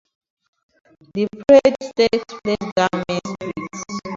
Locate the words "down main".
2.75-3.51